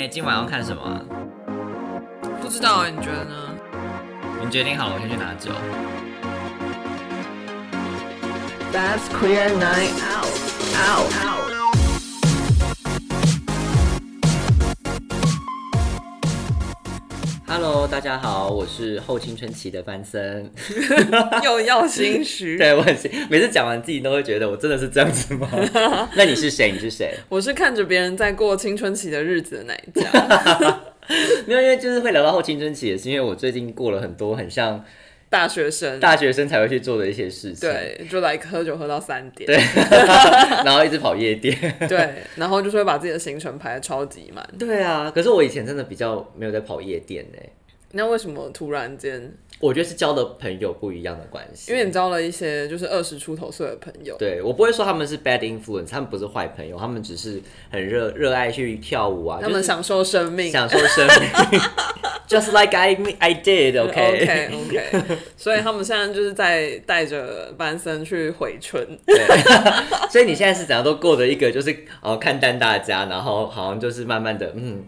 [0.00, 0.98] 哎、今晚要看什么啊？
[2.40, 3.34] 不知道哎，你觉得呢？
[4.42, 5.52] 你决定好了，我先去拿酒。
[8.72, 10.32] That's queer night out.
[10.88, 11.12] Out.
[11.22, 11.39] Out.
[17.52, 20.48] Hello，大家好，我是后青春期的翻身。
[21.42, 22.54] 又要心虚。
[22.56, 25.48] 对我很心每次讲完自己都会觉得我真的是这样子吗？
[26.14, 26.70] 那你是谁？
[26.70, 27.12] 你是谁？
[27.28, 30.80] 我是看着别人在过青春期的日子的那一家，
[31.44, 34.84] 没有，因为就是会聊到后青春期，也是因为我最近过了很多很像
[35.30, 35.98] 大学生。
[36.00, 37.70] 大学生才会去做的一些事情。
[37.70, 39.46] 对，就来喝酒喝到三点。
[39.46, 39.56] 对
[40.66, 41.56] 然后一直跑夜店。
[41.88, 44.46] 对，然后就是会把自己的行程排的超级满。
[44.58, 47.38] 对啊，可是我以前真的比较没有在跑夜店呢。
[47.92, 49.32] 那为什么突然间？
[49.58, 51.70] 我觉得是交的朋友不一样的关系。
[51.72, 54.16] 因为你交了一些就是二十出头岁的朋友。
[54.16, 60.50] 对我不会说他们是 bad influence，他们不是坏朋友，他们只是很热热爱去跳舞啊，他们享受生命。
[60.50, 61.06] 享受生
[61.50, 61.60] 命
[62.30, 68.86] ，just like I I did，OK、OK OK，所以他们现在就是在带着班森去回春。
[69.04, 69.18] 对，
[70.08, 74.84] 所以你现在是怎样都过着一个就是哦看淡大家，然后好像就是慢慢的嗯，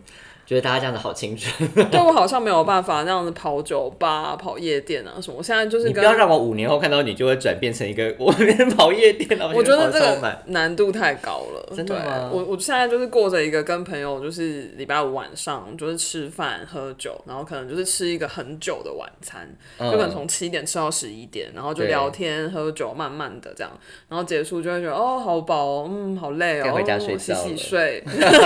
[0.53, 1.67] 觉得大家这样子好青春。
[1.91, 5.39] 对我好像没有办法那样子跑酒吧、跑夜店啊什么。
[5.39, 23.73] 我现在就是跟你不要让我五年后看到你就会转变成一个我连跑夜店了，我觉得这个难度太高了，真的我我现在就是过着一个跟朋友就是礼拜五晚上就是吃饭喝酒，然后可能就是吃一个很久的晚餐，嗯就可能从七点吃到十一点，然后就聊天喝酒，慢慢的这样，
[24.09, 28.05] 然后结束就会觉得哦好饱哦，嗯好累哦，该回家睡洗觉洗洗睡，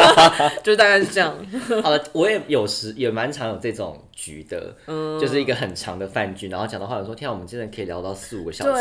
[0.63, 1.35] 就大概是这样。
[1.83, 5.19] 好了，我也有时也蛮常有这种局的，嗯。
[5.19, 8.73] 就是一个很长的饭局，然后讲到话，说天啊，我们真的可以聊到四五个小时，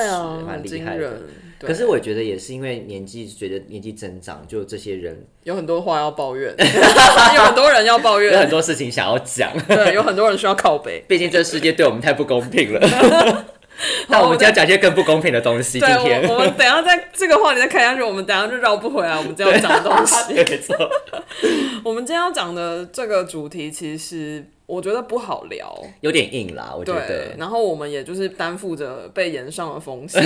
[0.46, 1.22] 蛮很厉害的。
[1.60, 6.54] 可是我觉得也是因为年纪，随着年纪增长，就这些人有很多话要抱怨，
[7.36, 8.34] 有很多人要抱怨。
[8.34, 11.04] 有很，多事情想要讲，对，有很多人需要靠背。
[11.08, 13.46] 毕竟这世界对我们太不公平了。
[14.10, 15.80] 那我们就要讲一些更不公平的东西。
[15.80, 20.34] 今对，天我我们等一下在这个话题再开下去，我们等一下就绕不回来我们今天要讲的东西。
[20.34, 20.76] 没错，
[21.84, 25.78] 我们今天要讲的这个主题，其实我觉得不好聊。
[26.02, 30.24] 有点硬啦，我觉对得，然后我们也就是担负着被延上的风险，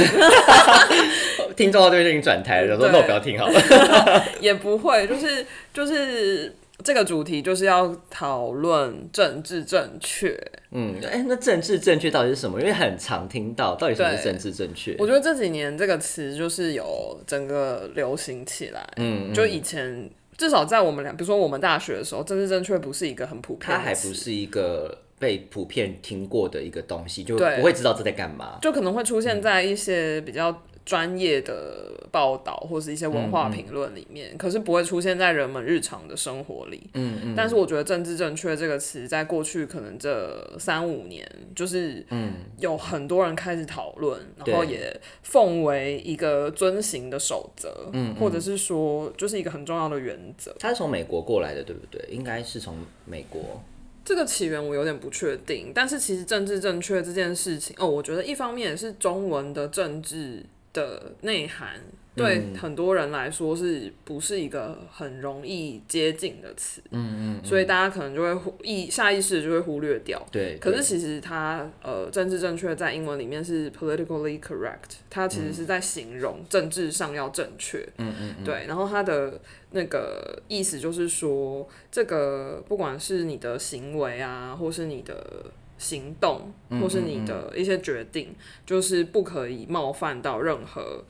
[1.56, 4.24] 听众到这边就已经转台了，说对那我不要听好了。
[4.40, 6.54] 也不会，就是就是
[6.84, 10.40] 这个主题就是要讨论政治正确。
[10.72, 12.60] 嗯，哎、那政治正确到底是什么？
[12.60, 14.96] 因为很常听到，到底什么是政治正确？
[15.00, 28.60] 我觉得这几年这个词就是有整个流行起来，嗯，就以前至少在我们俩，比如说我们大学的时候，政治正确不是一个很普遍它还不是一个被普遍听过的一个东西，就不会知道这在干嘛。
[28.62, 36.90] 就可能会出现在一些比较专业的报道或是一些文化评论里面，可是不会出现在人们日常的生活里。
[36.96, 41.24] 嗯嗯，但是我觉得“政治正确”这个词，在过去可能这三五年，
[41.56, 50.56] 就是嗯有很多人开始讨论，然后也奉为一个遵行的守则，嗯或者是说就是一个很重要的原则。
[50.58, 52.04] 它是从美国过来的，对不对？
[52.10, 53.62] 应该是从美国。
[54.06, 60.44] 这个起源我有点不确定，但是其实政治正确这件事情，哦，我觉得一方面也是中文的政治
[60.74, 61.80] 的内涵，
[62.16, 66.82] 对嗯很多人来说是不是一个很容易接近的词？
[66.92, 70.24] 嗯嗯所以大家可能就会忽意下意识就会忽略掉。
[70.32, 77.80] 对，可是其实它呃，政治正确在英文里面是 politically correct，它其实是在形容政治上要正确。
[77.98, 79.40] 嗯嗯嗯，对，然后它的
[79.72, 85.46] 那个意思就是说，这个不管是你的行为啊，或是你的
[85.80, 88.36] 行动，嗯或是你的一些决定，
[88.68, 91.04] 就是不可以冒犯到任何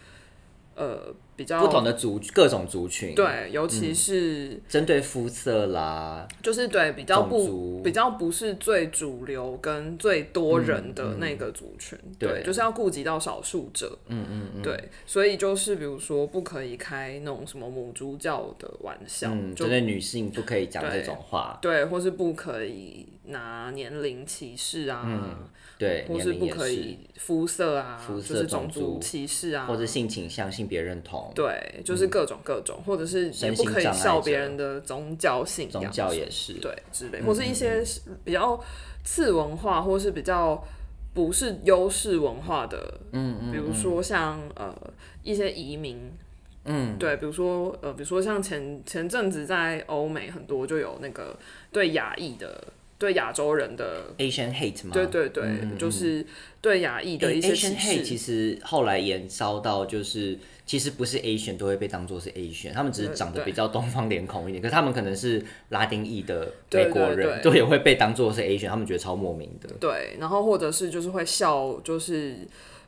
[0.76, 25.40] 呃比较不同的族各种族群，，对，尤其是针对肤色啦，就是对比较不比较不是最主流跟最多人的那个族群，对，对就是要顾及到少数者，嗯嗯嗯，对，所以就是比如说不可以开那种什么母猪教的玩笑，嗯，就针对女性不可以讲这种话，对，或是不可以拿年龄歧视啊，
[25.78, 26.34] 对，或是。
[26.40, 37.84] 不可以肤色啊，肤色就是种族歧视啊，或者性倾向、性别认同，对，就是各种各种，或者是也不可以笑别人的宗教信仰，宗教也是，对之类，或是一些
[38.24, 38.60] 比较
[39.04, 40.64] 次文化，或是比较
[41.14, 44.74] 不是优势文化的，嗯嗯，比如说像呃
[45.24, 46.12] 一些移民。
[46.66, 51.36] 嗯，对，比如说呃，比如说像前前阵子在欧美很多就有那个
[51.72, 52.64] 对亚裔的
[53.00, 54.92] 对亚洲人的，Asian hate 吗？
[54.94, 55.48] 对对对，
[55.80, 56.24] 就是
[56.62, 58.26] 对亚裔的一些嗯 Asian 歧 hate 其视。
[58.56, 60.38] 实后来延烧到就是，
[60.70, 69.68] 其实不是 Asian 都会被当做是 Asian，他们只是长得比较东方脸孔一点，可是他们可能是拉丁裔的美国人，对都也会被当做是 Asian，他们觉得超莫名的。
[69.80, 72.36] 对，然后或者是就是会笑，就是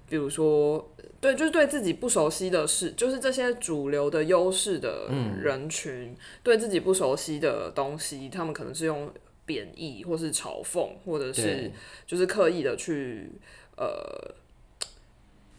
[0.07, 9.11] 比如说，对，就是对自己不熟悉的事，就是这些主流的优势的嗯人群，对自己不熟悉的东西，他们可能是用
[9.47, 11.71] 贬义，或是嘲讽，或者是
[12.05, 13.31] 就是刻意的去
[13.75, 14.35] 呃。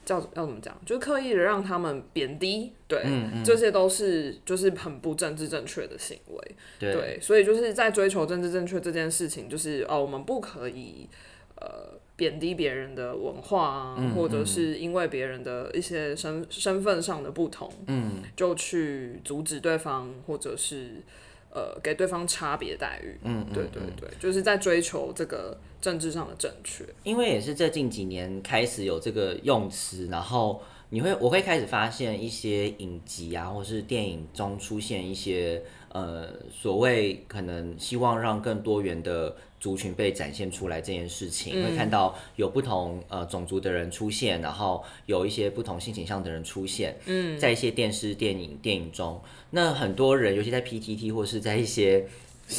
[0.05, 0.77] 叫要怎么讲？
[0.85, 6.57] 就是刻意的让他们贬低，对，嗯这些都是就是很不政治正确的行为。
[6.79, 11.09] 对对，所以就是在追求政治正确这件事情，就是哦，我们不可以
[11.57, 20.97] 呃贬低别人的文化啊，嗯或者是因为别人的一些身身份上的不同，嗯，就去阻止对方，或者是
[21.55, 23.19] 呃给对方差别待遇。
[23.23, 26.85] 嗯，对对对，就是在追求这个政治上的正确。
[27.05, 52.05] 因为也是这近几年开始有这个用词，然后你会我会开始发现一些影集啊，或是电影中出现一些呃所谓可能希望让更多元的族群被展现出来这件事情，会看到有不同呃种族的人出现，然后有一些不同性倾向的人出现，嗯，在一些电视、电影、电影中，那很多人尤其在 PTT 或是在一些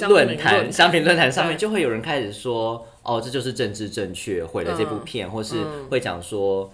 [0.08, 5.58] 论坛、商品论坛上面，就会有人开始说，哦，这就是政治正确，毁了这部片，或是
[5.90, 6.74] 会讲说，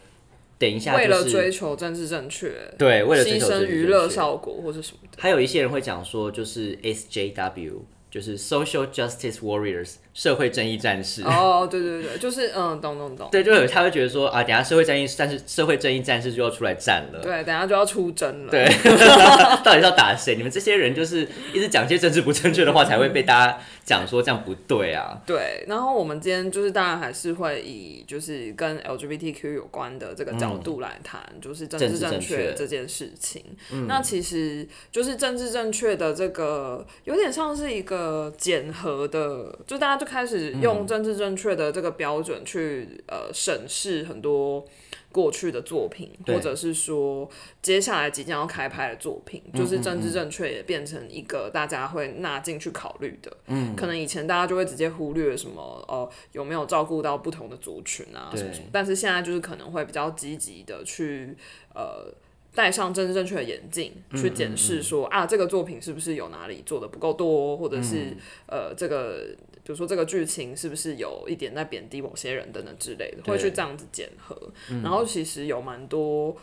[0.59, 5.17] 等一下为了追求政治正确，对，为了追牺牲求娱乐效果或者什么的。
[5.17, 7.79] 还有一些人会讲说，就是 SJW，
[8.11, 11.23] 就是 Social Justice Warriors，社会正义战士。
[11.23, 13.29] 哦，对对对，就是嗯，懂懂懂。
[13.31, 17.19] 对，就有他会觉得说啊，等下社会正义战士、社会正义战士就要出来战了。
[17.21, 18.51] 对，等下就要出征了。
[18.51, 18.65] 对，
[19.63, 20.35] 到底是要打谁？
[20.35, 25.21] 你们这些人就是一直讲一些政治不正确的话，才会被大家讲说这样不对啊。
[25.25, 33.44] 对，然后我们今天就是当然还是会以就是跟 LGBTQ 有关的这个角度来谈，就是政治正正确确这件事情。
[33.88, 44.66] 那其实就是政治正确的这个有点像是一个检核的，就大家就开始用政治正确的这个标准去呃审视很多。
[45.12, 47.28] 过去的作品，或者是说
[47.63, 53.38] 接下来即将要开拍的作品，就是政治正确也变成一个大家会纳进去考虑的。
[53.48, 61.36] 嗯，可能以前大家就会直接忽略什么哦、有没有照顾到不同的族群啊什么什么，但是现在就是可能会比较积极的去
[61.74, 62.13] 呃。
[62.51, 68.18] 戴上政治正确的眼镜去检视说啊，这个作品是不是有哪里做的不够多，或者是、
[68.48, 69.28] 呃，这个
[69.69, 74.36] 比如说这个剧情是不是有一点在贬低某些人等等之类的，会去这样子检核。
[74.81, 76.36] 然后其实有蛮多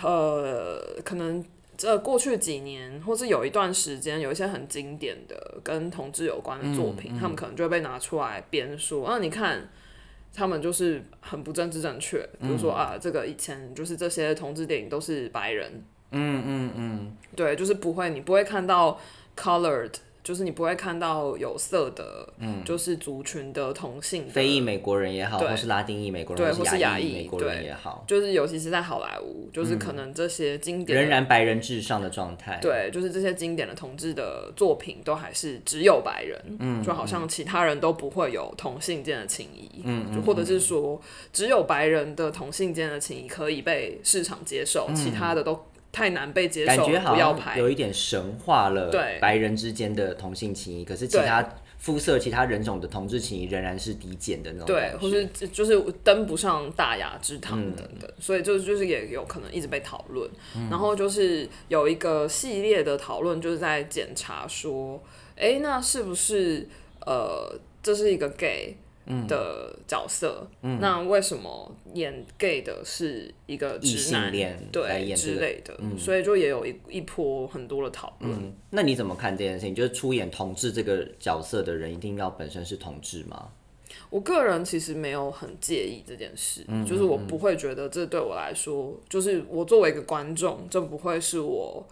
[0.00, 1.44] 呃，可能
[1.76, 9.68] 这过去几年或是有一段时间，有一些很经典的跟同志有关的作品，他们可能就会被拿出来编说啊，你看。
[10.32, 15.82] 他们就是很不政治正确，比如说、啊，这个以前就是这些同志电影都是白人，
[16.12, 19.00] 嗯嗯嗯，对，就是不会，你不会看到
[19.36, 19.92] colored，
[20.30, 32.60] 就是你不会看到有色的，嗯就是族群的同性的非裔美国人也好，对或是拉丁裔美国对人，对或是亚裔裔美国人也好，就是尤其是在好莱坞，就是可能这些经典的仍然白人至上的状态。
[32.62, 47.58] 对，就是这些经典的同志的作品都还是只有白人，嗯，就好像其他人都不会有同性间的情谊，嗯，就或者是说只有白人的同性间的情谊可以被市场接受，其他的都太难被接受，感觉好像。
[47.58, 51.46] 有一点神化了对白人之间的同性情谊，可是其他
[51.78, 54.94] 肤色、其他人种的同志情谊仍然是低贱的那种对。
[55.00, 60.28] 或是就是登不上大雅之堂等等，所以就就是也有可能一直被讨论。
[60.70, 65.02] 然后就是有一个系列的讨论，就是在检查说，
[65.36, 66.68] 哎、那是不是
[67.06, 68.76] 呃，这是一个 gay
[69.26, 70.46] 的角色？
[70.60, 74.22] 那为什么演 gay 的是一个异直男？
[74.24, 78.32] 性恋对之类的，所以就也有一一波很多的讨论。
[78.32, 79.74] 嗯，那你怎么看这件事情？
[79.74, 83.50] 就是出演同志这个角色的人，一定要本身是同志吗？
[84.08, 91.84] 我个人其实没有很介意这件事，嗯就是我不会觉得这对我来说，就是我作为一个观众，这不会是我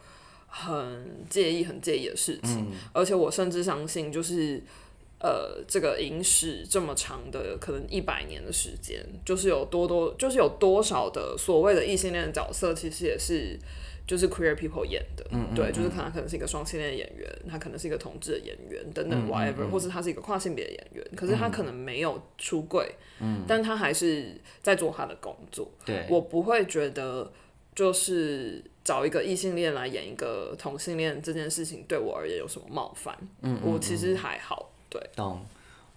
[0.47, 2.61] 很介意、很介意的事情。
[2.61, 4.63] 嗯而且我甚至相信，就是
[5.21, 13.59] 呃，这个影史这么长的，可能一百年的时间，就是有多多，就是有多少的所谓的异性恋的角色，其实也是。
[14.09, 25.71] 就是 queer people 演的，嗯对，就是可能可能是一个双性恋的演员，他可能是一个同志的演员等嗯等 whatever，、或是他是一个跨性别的演员，可是他可能没有出柜，嗯但他还是在做他的工作。
[25.85, 27.31] 对，我不会觉得
[27.75, 33.61] 就是找一个异性恋来演一个同性恋这件事情对我而言有什么冒犯，嗯。
[33.63, 35.41] 我其实还好，对，懂。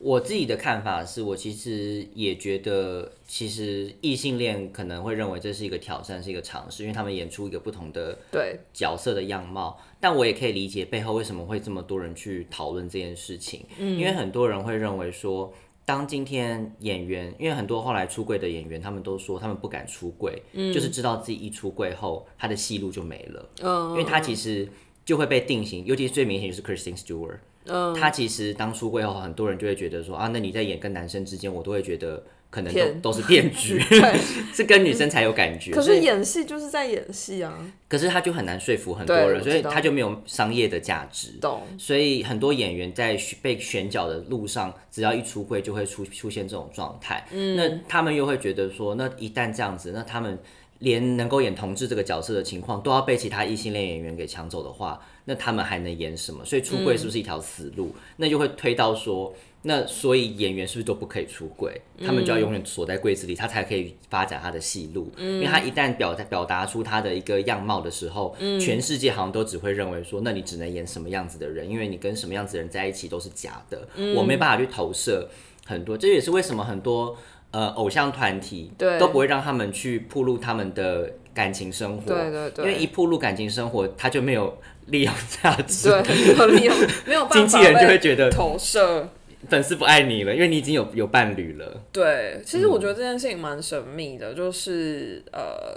[0.03, 9.79] 我自己的看法是我其实也觉得，其实异性恋可能会认为这是一个挑战，是一个尝试，因为他们演出一个不同的对角色的样貌。
[9.99, 15.53] 但我也可以理解背后为什么会这么多人去讨论这件事情，因为很多人会认为说，
[15.85, 20.41] 当今天演员，因为很多后来出柜的演员，他们都说他们不敢出柜，
[20.73, 24.67] 就是知道自己一出柜后，他的戏路就没了，嗯因为他其实
[25.05, 27.37] 就会被定型，尤其是最明显就是 Kristen Stewart。
[27.65, 33.79] 嗯，他其实当出柜后，很多人就会觉得说啊，那你在演跟男生之间，我都会觉得可能骗都都是骗局
[34.53, 35.71] 是跟女生才有感觉。
[35.71, 37.53] 可是演戏就是在演戏啊，
[37.87, 41.31] 可是他就很难说服很多人，所以他就没有商业的价值。
[41.39, 41.61] 懂？
[41.77, 47.25] 所以很多演员在被选角的路上，只要一出柜就会出出现这种状态。
[47.31, 50.37] 嗯，那他们又会觉得说，那一旦这样子，那他们
[50.81, 56.43] 连能够演同志这个角色的情况都要被其他异性恋演员给抢走的话，那他们还能演什么？
[56.43, 57.95] 所以出柜是不是一条死路？
[58.17, 61.79] 那就会推到说，那所以演员是不是都不可以出柜？
[62.03, 65.11] 他们就要永远锁在柜子里，他才可以发展他的戏路。
[65.17, 75.29] 因为他一旦表表达出他的一个样貌的时候，全世界好像都只会认为说，那你只能演什么样子的人，因为你跟什么样子的人在一起都是假的，我没办法去投射
[75.67, 75.95] 很多。
[75.95, 77.15] 这也是为什么很多
[77.51, 86.01] 呃偶像团体对都不会让他们去铺露他们的感情生活，对对对因为一铺露感情生活，他就没有利用价值，对，
[86.35, 89.07] 没有利用，没有办法经纪人就会觉得投射。
[89.49, 91.81] 粉丝不爱你了，因为你已经有有伴侣了。
[91.91, 95.75] 对，其实我觉得这件事情蛮神秘的，就是呃，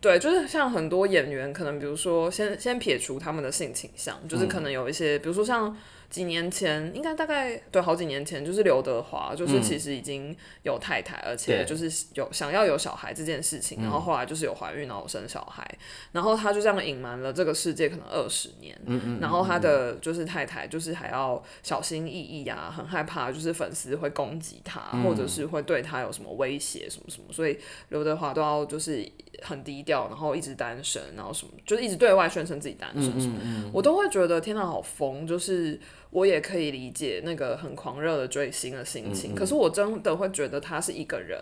[0.00, 5.76] 对，就是像很多演员，可能比如说先先撇除他们的性倾向，就是可能有一些，比如说像
[6.08, 15.66] 几年前，应该大概对好几年前，就是刘德华，就是其实已经有太太，而且就是有想要有小孩这件事情，然后后来就是有怀孕，然后生小孩，
[16.12, 18.78] 然后他就这样隐瞒了这个世界可能二十年，
[19.20, 27.58] 然后他的就是太太就是还要小心翼翼啊，很害怕就是粉丝会攻击他，或者是会对他有什么威胁什么什么，所以
[27.88, 29.06] 刘德华都要就是
[29.42, 35.78] 很低调，然后一直单身，然后什么就是一直对外宣称自己单身什么，我都会觉得天哪好疯，就是
[36.16, 41.38] 我也可以理解那个很狂热的追星的心情，可是我真的会觉得他是一个人，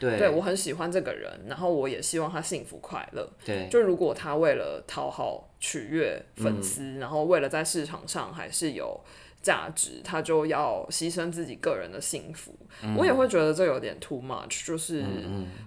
[0.00, 0.18] 对。
[0.18, 3.68] 对我很喜欢这个人，然后我也希望他幸福快乐，对。
[3.70, 9.00] 就如果他为了讨好取悦粉丝，然后为了在市场上还是有
[9.40, 12.52] 价值，他就要牺牲自己个人的幸福，
[12.98, 15.04] 我也会觉得这有点 too much，就是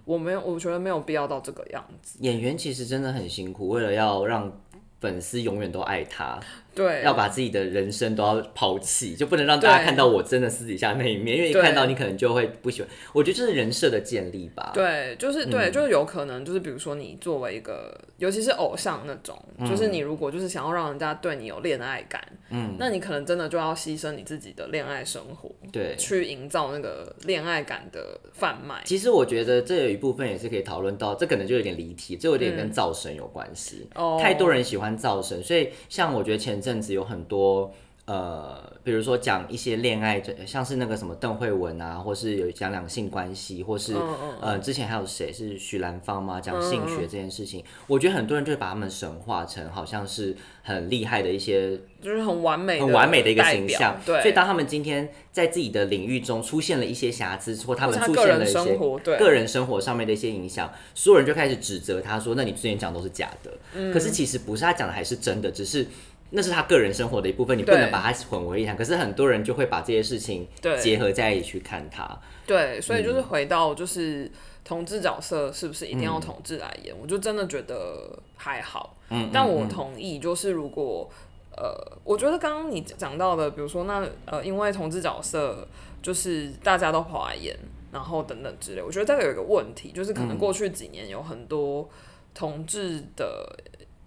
[0.03, 2.19] 我没有，我觉得没有必要到这个样子。
[2.19, 4.51] 演员其实真的很辛苦，为了要让
[4.99, 6.37] 粉丝永远都爱他，
[6.73, 12.89] 对，要把自己的人生都要抛弃，就不能让大家看到我真的私底下那一面，因为一看到你可能就会不喜欢。
[13.13, 14.71] 我觉得这是人设的建立吧。
[14.73, 28.81] 对，就是嗯对，就是有可能，就是比如说你作为一个，尤其是偶像那种，就是嗯你如果就是想要让人家对你有恋爱感，嗯，那你可能真的就要牺牲你自己的恋爱生活，对去营造那个恋爱感的贩卖。
[28.85, 33.87] 其实我觉得这有一部分也是可以讨论到，这可能就有点离题，这有点跟造神有关系。
[33.95, 37.73] 哦太多人喜欢造神，所以像我觉得前阵子有很多
[38.05, 46.41] 呃，比如说讲一些恋爱，像是那个什么邓慧文啊，或是有讲两性关系，或是、嗯呃之前还有谁是许兰芳吗？
[46.41, 58.75] 讲性学这件事情，我觉得很多人就会把他们神化成好像是很厉害的一些就是很完美、很完美的一个形象，对，所以当他们今天在自己的领域中出现了一些瑕疵，或他们出现了一些
[59.19, 63.51] 个人生活上面的一些影响，所有人就开始指责他说：“那你之前讲都是假的。
[63.75, 63.93] 嗯。
[63.93, 65.85] 可是其实不是，他讲的还是真的，只是
[66.31, 68.77] 那是他个人生活的一部分，你不能把它混为一谈。
[68.77, 72.07] 可是很多人就会把这些事情对结合在一起去看它。
[72.45, 74.31] 对，所以嗯就是回到就是
[74.63, 76.95] 同志角色是不是一定要同志来演？
[77.01, 78.95] 我就真的觉得还好。
[79.09, 81.09] 嗯，但我嗯同意，就是如果
[81.57, 85.67] 呃，我觉得刚刚你讲到的，比如说那呃，因为同志角色
[86.03, 87.57] 就是大家都跑来演，
[87.91, 91.89] 然后等等之类，我觉得这个有一个问题，就是可能嗯过去几年有很多
[92.35, 93.57] 同志的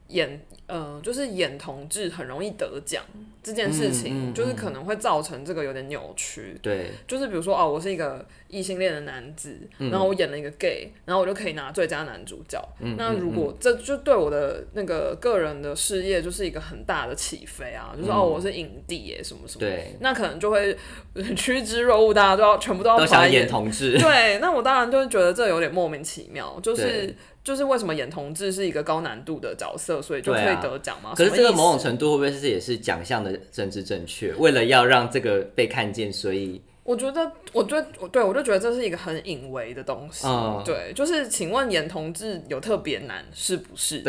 [0.06, 0.40] 演。
[0.66, 3.02] 呃，就是演同志很容易得奖
[3.42, 6.56] 这件事情，嗯嗯就是可能会造成这个有点扭曲。
[6.62, 12.62] 对就是比如说哦，我是一个异性恋的男子，然后我演了一个 gay，然后我就可以拿最佳男主角。
[12.96, 20.76] 那如果这就对我的那个个人的事业就是一个很大的起飞啊，就是、哦，我是影帝耶，什么什么，对，那可能就会
[21.14, 23.98] 呃 趋之若鹜，大家都要全部都要都想跑来演同志。
[23.98, 31.12] 对，那我当然就会觉得这有点莫名其妙，就是对就是为什么演同志是一个高难度的角色，所以就可以得奖吗？
[31.16, 34.32] 可是这个某种程度会不会是也是奖项的政治正确？
[34.34, 40.26] 为了要让这个被看见，所以我觉得，我对我对我就觉得这是一个很隐微的东西。
[40.26, 44.02] 嗯对，就是请问演同志有特别难是不是？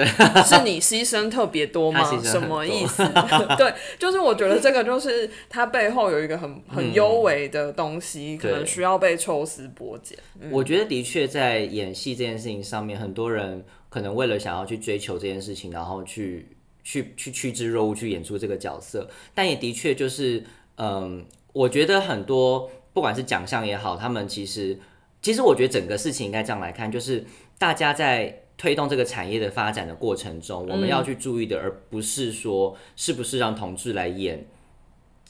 [0.43, 3.03] 是你牺牲特别多吗什么意思？
[3.57, 10.17] 对，就是我觉得这个就是它背后有一个很很幽微的东西，可能需要被抽丝剥茧。
[10.49, 16.47] 我觉得的确在演戏这件事情上面，很多人可能为了想要去追求这件事情，然后去
[16.83, 20.43] 去去趋之若鹜去演出这个角色，但也的确就是，
[20.77, 21.23] 嗯，
[21.53, 24.77] 我觉得很多不管是奖项也好，他们其实
[25.22, 27.24] 其实我觉得整个事情应该这样来看，就是
[27.57, 28.39] 大家在。
[28.55, 34.45] 推动这个产业的发展的过程中，我们要去注意的，而不是说是不是让同志来演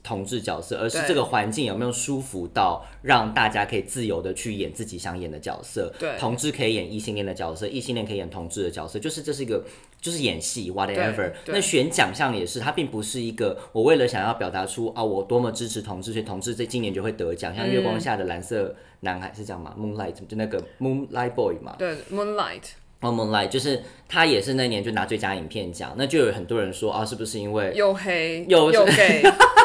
[0.03, 5.91] 同志角色，而是这个环境有没有舒服到让大家可以自由的去演自己想演的角色。
[5.97, 9.63] 对同志可以演异性恋的角色，异性恋可以演同志的角色，就是这是一个
[10.01, 29.23] 就是演戏 whatever 那选奖项也是，它并不是一个我为了想要表达出啊我多么支持同志，所以同志在今年就会得奖，像月光下的蓝色男孩是这样吗？Moonlight 就那个 Moonlight Boy 嘛，对，Moonlight，哦 Moonlight 就是他也是那年就拿最佳影片奖，那就有很多人说啊是不是因为又黑又又 gay，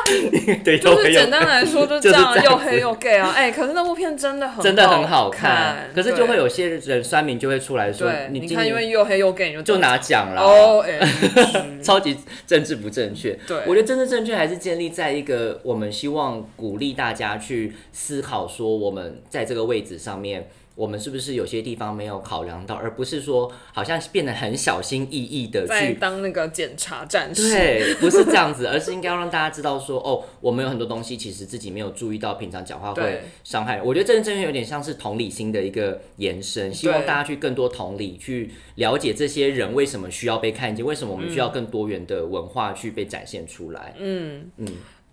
[0.64, 3.30] 对就是简单来说 就这样，又黑又 gay 啊！
[3.36, 10.40] 哎、可是那部片真的很真的很好好看，可是就会有些人酸民就会出来说对，你今年因为又黑又 gay，你就就拿奖了。
[10.40, 10.98] 哦，哎、
[11.82, 12.16] 超级
[12.46, 13.38] 政治不正确。
[13.46, 25.94] 对我觉得政治正确还是建立在一个我们希望鼓励大家去思考，说我们在这个位置上面，我们是不是有些地方没有考量到，而不是说好像变得很小心翼翼的去。
[25.94, 33.84] 当那个检查战士，对，不是这样子，而是应该要让大家知道说，哦，我们有很多东西其实自己没有注意到，平常讲话会伤害人。
[33.84, 43.94] 我觉得政治正确有点像是同理心的一个延伸，希望大家去更多同理，去了解这些人为什么需要被看见，为什么我们需要更多元的文化去被展现出来。
[43.98, 44.68] 嗯嗯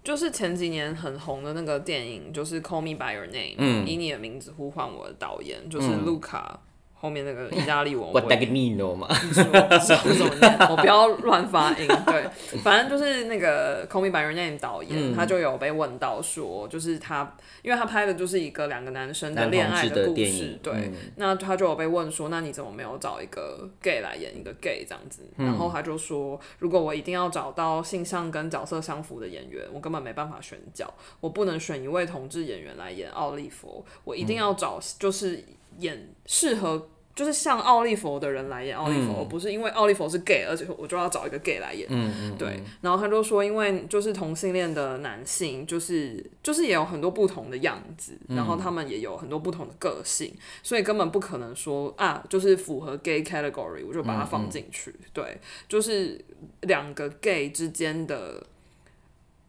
[0.05, 6.61] 就是前几年很红的那个电影，就是《Call Me by Your Name》，嗯以你的名字呼唤我的导演，就是卢卡。
[7.05, 11.87] 后面那个意大利文，我我 d a g n i n o 嘛，我不知道怎么念，我不要乱发音。
[12.07, 12.27] 对，
[12.63, 25.21] 反正就是那个《Call Me by Your Name》导演，嗯他就有被问到说，就是他，因为他拍的就是一个两个男生的恋爱的故事，对，嗯那他就有被问说，那你怎么没有找一个 gay 来演一个 gay 这样子？
[25.37, 35.43] 嗯然后他就说，如果我一定要找到性向跟角色相符的演员，我根本没办法选角，我不能选一位同志演员来演奥利弗，我一定要找就是
[35.77, 36.89] 演适合。
[37.15, 41.87] 就是像奥利弗的人来演奥利弗，嗯不是因为奥利弗是 gay，而且我就要找一个 gay 来演。
[41.89, 54.93] 嗯嗯，对，然后他就说，因为就是同性恋的男性，就是就是也有很多不同的样子，然后他们也有很多不同的个性，所以根本不可能说啊，就是符合 gay category，我就把它放进去。
[55.13, 55.37] 对，
[55.69, 56.19] 就是
[56.61, 58.45] 两个 gay 之间的。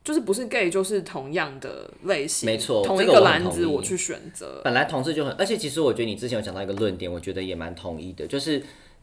[0.06, 8.62] 就是不是 gay 就是同样的类型，没错同一个篮子我去选择，本来同志就很，而且其实我觉得你之前有讲到一个论点，我觉得也蛮同意的，就是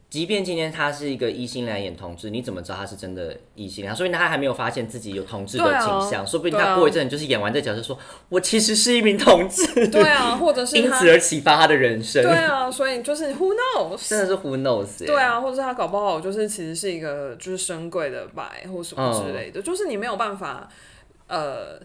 [0.09, 3.93] 即便今天他是一个异性来演同志，你怎么知道他是真的异性恋？
[3.93, 12.23] 说明他还没有发现自己有同志的倾向，说不定他过一阵就是演完这角色说，我其实是一名同志，对啊， 或者是因此而启发他的人生。
[12.23, 14.99] 对啊，所以就是 who knows，真的是 who knows？
[14.99, 20.69] 欸对，啊，或者是他搞不好就是其实是一个就是深贵的白或什么之类的，就是你没有办法，
[21.27, 21.79] 呃，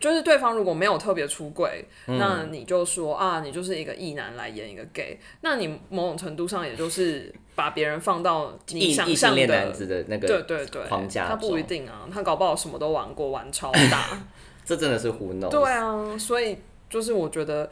[0.00, 14.20] 就是对方如果没有特别出柜，那你就说啊，你就是一个异男来演一个 gay，那你某种程度上也就是把别人放到你想象的恋男子的那对个，对对，框架他不一定啊，他搞不好什么都玩过，玩超大。
[14.64, 15.48] 这真的是 who knows？
[15.48, 16.58] 对啊，所以
[16.90, 17.68] 就是我觉得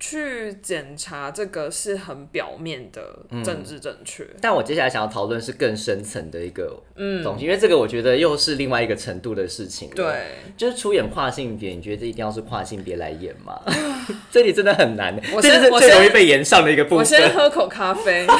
[0.00, 4.26] 去检查这个是很表面的政治正确。
[4.40, 6.82] 但我接下来想要讨论是更深层的一个
[7.22, 9.94] 东西，因为这个我觉得又是另外一个程度的事情了。
[9.94, 13.60] 对，就是出演跨性别，你觉得这一定要是跨性别来演吗？
[14.32, 17.36] 这里真的很难，我这是最容易被延上的一个部分我先分。
[17.36, 18.26] 喝口咖啡。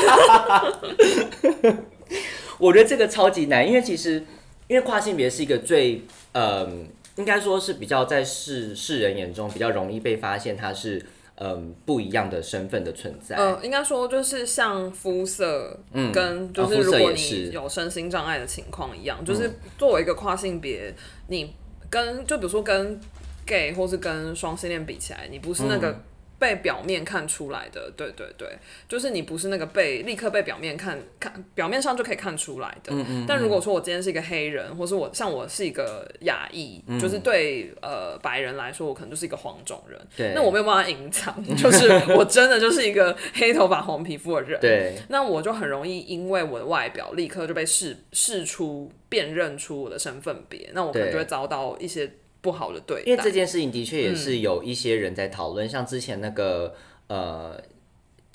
[2.58, 4.24] 我觉得这个超级难，因为其实
[4.66, 11.04] 因为跨性别是一个最嗯，应该说是比较在世世人眼中比较容易被发现它是
[11.42, 13.34] 嗯不一样的身份的存在。
[13.34, 20.94] 呃，应该说就是像肤色，嗯跟就是如果你有身心障碍的情况一样，就是作为一个跨性别，
[21.28, 21.54] 你
[21.88, 23.00] 跟就比如说跟
[23.46, 26.00] gay 或是跟双性恋比起来，你不是那嗯个
[26.40, 28.48] 被表面看出来的，对对对，
[28.88, 32.92] 就是你不是那个被立刻被表面看看表面上就可以看出来的。
[32.92, 33.26] 嗯。
[33.28, 44.58] 但如果说我今天是一个黑人，或是我像我是一个亚裔，嗯就是对呃白人来说，我可能就是一个黄种人，对，那我没有办法隐藏，就是 我真的就是一个黑头发红皮肤的人。
[44.58, 44.96] 对。
[45.10, 53.10] 那我就很容易因为我的外表立刻就被试试出辨认出我的身份别，那我可能就会遭到一些不好的对待。
[53.10, 56.74] 因为这件事情的确也是有一些人在讨论，像之前那个
[57.08, 57.60] 呃。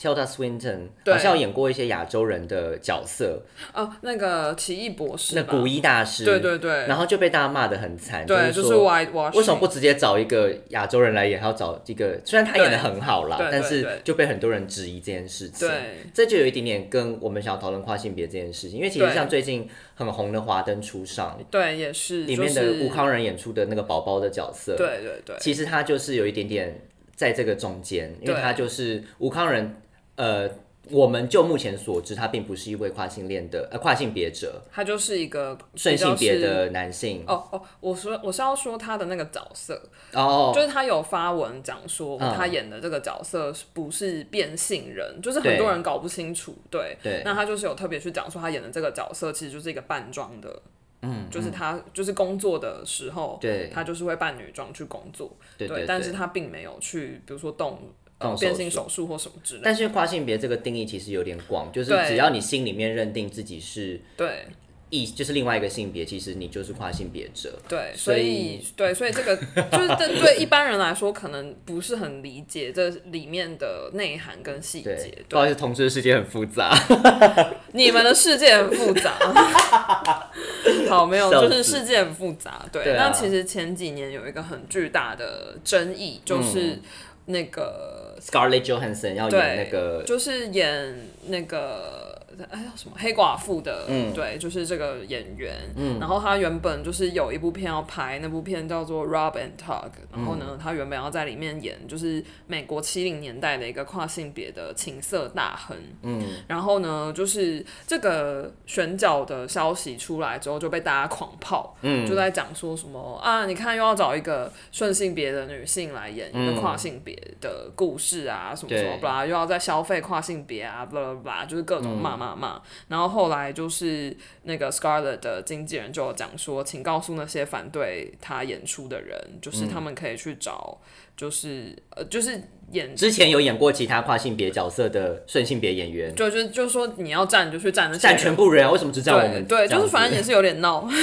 [0.02, 3.42] Tilda Swinton 好像有演过一些亚洲人的角色，
[3.74, 6.86] 哦，那个奇异博士，那古一大师，对对对。
[6.88, 8.86] 然后就被大家骂的很惨，对，就是是说。
[9.34, 15.68] 为什么不直接找一个亚洲人来演，还要找一个虽然他演的很好啦但是就被很多人质疑这件事情。
[15.68, 15.78] 对，
[16.14, 26.82] 这就有一点点跟我们想要讨论跨性别这件事情，因为其实像最近很红的《华灯初上》对，也是里面的吴康仁演出的那个宝宝的角色，，对对对，其实他就是有一点点
[27.16, 29.76] 在这个中间，因为他就是吴康仁，
[30.15, 30.49] 呃。
[30.91, 36.38] 我们就目前所知，他并不是一位跨性恋的呃跨性别者，他就是一个顺性别。
[36.38, 37.23] 的男性。
[37.25, 39.82] 哦哦，我说我是要说他的那个角色，
[40.13, 46.56] 哦，就是他有发文讲说嗯他演的这个角色不是变性人，就是很多人搞不清楚。
[46.69, 50.62] 对，对那他就是有特别去讲说他演的这个角色其实就是一个扮装的，
[51.01, 64.46] 嗯，就是他就是工作的时候，对他就是会扮女装去工作，对但是他并没有去比如说动呃动变性手术或什么之类的，但是跨性别这个定义其实有点广，就是只要你心里面认定自己是对。
[64.92, 67.58] 异，就是另外一个性别，其实你就是跨性别者。
[67.68, 69.36] 对，所所以对，所以这个
[69.72, 76.72] 就是对对一般人来说，可能不是很理解这里面的内涵跟细节。，不好意思，同志的世界很复杂。
[77.74, 79.18] 你们的世界很复杂。
[80.88, 82.64] 好，没有，就是世界很复杂。
[82.72, 86.80] 对，那其实前几年有一个很巨大的争议，嗯就是
[87.26, 90.96] 那个、Scarlett Johansson 要演那个，就是演
[91.28, 92.05] 那个。
[92.52, 94.13] 哎呀，什么黑寡妇的，嗯。
[94.13, 95.56] 对，就是这个演员，
[96.00, 100.39] 然后他原本就是有一部片要拍，那部片叫做《Rob and Tug》，然后嗯。
[100.39, 112.06] 呢，他原本要在里面演就是美国七零年代的一个跨性别的情色大亨，嗯，然后呢，就是这个选角的消息出来之后，就被大家狂炮，嗯。
[112.06, 118.98] 就在讲说什么啊，你看又要找一个顺性别的女性来演一个跨性别的故事啊，什么什么对。
[119.00, 122.62] 不啦，又要在消费跨性别啊，不啦不啦，就是各种骂骂骂。
[122.88, 130.80] 然后后来就是那个 Scarlett 的经纪人就有讲说，请告诉那些反对他演出的人，就是他们可以去找，
[131.18, 139.46] 就是呃，就是演之前有演过其他跨性别角色的顺性别演员，就就就说你要站，你就去站那站全部人啊，为什么只站我们？
[139.46, 140.88] 对对，就是反正也也是有点闹。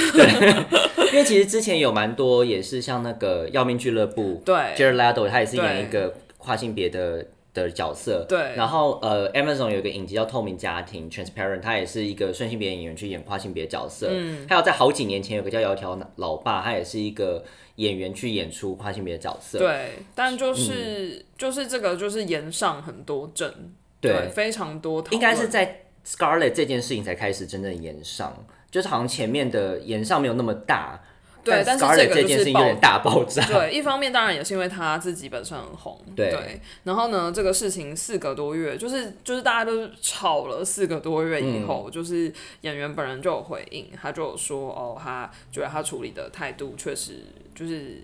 [1.13, 8.55] 因为其实之前有蛮多也是像那个《要命俱乐部》对 Jared Leto 他也是演一个跨性别的的角色，对。
[8.55, 14.09] 然后呃，Amazon 有一个影集叫《透明家庭》（Transparent），他也是一个顺性别演员去演跨性别角色。
[14.11, 17.43] 嗯，还有在好几年前有个叫窈窕老爸，他也是一个
[17.75, 19.59] 演员去演出跨性别角色。
[19.59, 23.53] 对，但就是、就是这个就是延上很多阵，
[24.01, 24.29] 对。
[24.29, 31.01] 非常多应该是在 Scarlett 这件事情才开始真正延上，就是好像前面的延上没有那么大，
[31.43, 33.45] 对，但是这个就是爆事情有点大爆炸。
[33.45, 48.01] 对，一方面当然也是因为他自己本身很红，对然后呢，这个事情四个多月，就是就是大家都吵了四个多月以嗯后，就是演员本人就有回应，他就有说哦，他觉得他处理的态度确实就是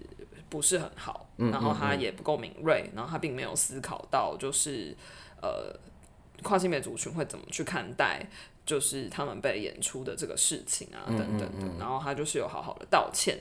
[0.49, 4.95] 不是很好，嗯然后他也不够敏锐，然后他并没有思考到就是
[5.41, 5.73] 呃
[6.43, 8.25] 跨性别族群会怎么去看待。
[8.69, 13.35] 就是他们被演出的这个事情啊，等等的，然后他就是有好好的道歉，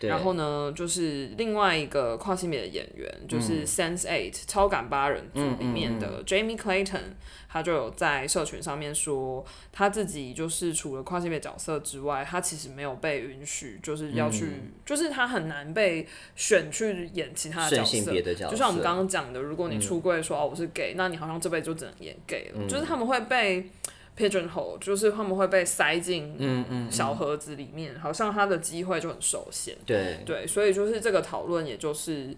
[0.00, 7.14] 然后呢，就是另外一个跨性别的演员，嗯就是《Sense Eight》超感八人组里面的 Jamie Clayton，
[7.48, 14.72] 他就有在社群上面说，他自己就是除了跨性别角色之外，他其实没有被允许，就是要去，嗯。
[14.84, 18.10] 就是他很难被选去演其他的角色。
[18.10, 18.34] 别的。
[18.34, 23.70] 角色，就像我们刚刚讲的，如果你出柜说、哦我是 gay，那你好像这辈子就只能演 gay 了，就是他们会被
[24.16, 29.76] pigeonhole，就是他们会被塞进嗯嗯，小盒子里面，好像他的机会就很受限。
[29.86, 32.36] 对对，所以就是这个讨论，也就是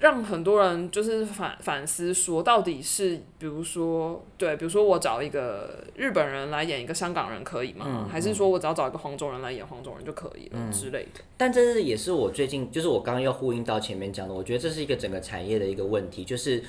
[0.00, 7.84] 让很多人就是反反思说，到底是比如说，对，比如说我找一个日本人来演一个香港人可以吗？
[7.86, 11.20] 嗯还是说我只要找一个黄种人来演黄种人就可以了、之类的？
[11.36, 16.62] 但这是也是我最近，就是我刚刚要呼应到前面讲的，我觉得这是一个整个产业的一个问题，就是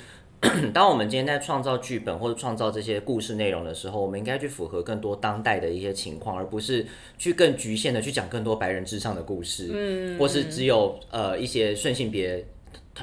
[0.73, 6.85] 当我们今天在创造剧本或者创造这些故事内容的时候，我们应该去符合更多当代的一些情况，而不是
[7.17, 12.45] 去更局限的去讲更多白人至上的故事，嗯，或是只有呃一些顺性别。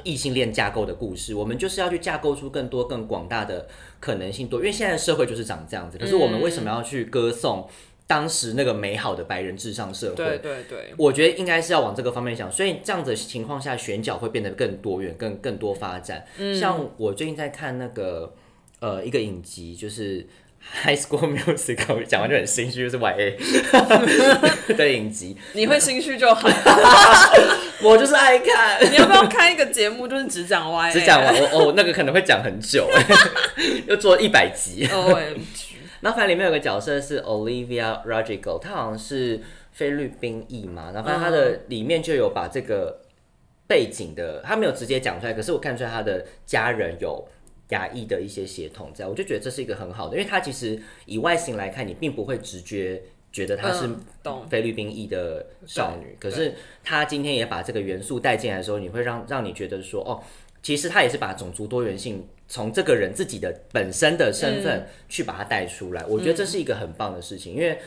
[0.04, 3.66] 异性恋架构的故事，我们就是要去架构出更多、更广大的
[3.98, 5.96] 可能性多，因为现在的社会就是长这样子。
[5.96, 7.66] 可是我们为什么要去歌颂
[8.08, 10.16] 当时那个美好的白人至上社会？
[10.16, 16.24] 对对对，我觉得应该是要往这个方面想，所以这样子的情况下，选角会变得更多元、更更多发展。
[16.58, 18.34] 像我最近在看那个
[18.80, 20.26] 呃一个影集，就是
[20.82, 23.38] High School Musical 讲完就很心虚，就是 Y A
[24.74, 26.48] 的影集，你会心虚就好。
[27.84, 28.90] 我就是爱看。
[28.90, 30.92] 你要不要开一个节目，就是只讲 Y A？
[30.92, 32.88] 只讲完我哦，那个可能会讲很久，
[33.86, 34.88] 又做一百集。
[34.92, 35.67] O M G，
[36.00, 39.40] 然后反正里面有个角色是 Olivia Rodrigo，她好像是
[39.72, 43.00] 菲律宾裔嘛，然后反正她的里面就有把这个
[43.66, 47.26] 背景的，她没有直接讲出来，可是我看出来她的家人有
[47.70, 53.86] 亚裔的一些血统在，我就觉得这是一个很好的，因为她其实以外形来看，你并不会直觉觉得她是
[54.48, 60.22] 菲律宾裔的少女，可是她今天也把这个元素带进来的时候，你会让让你觉得说，哦，
[60.68, 67.78] 其实他也是把种族多元性从这个人自己的本身的身份去把它带出来，我觉得这是一个很棒的事情，因为。